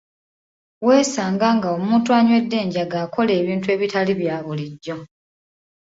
Weesanga 0.87 1.47
nga 1.57 1.67
omuntu 1.77 2.09
anywedde 2.19 2.55
enjaga 2.63 2.97
akola 3.05 3.31
ebintu 3.41 3.67
ebitali 3.75 4.13
bya 4.19 4.35
bulijjo. 4.45 4.97